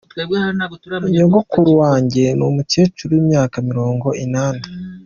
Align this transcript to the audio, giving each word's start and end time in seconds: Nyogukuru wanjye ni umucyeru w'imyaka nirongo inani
Nyogukuru 1.11 1.69
wanjye 1.81 2.23
ni 2.37 2.43
umucyeru 2.49 3.09
w'imyaka 3.11 3.57
nirongo 3.65 4.07
inani 4.23 4.65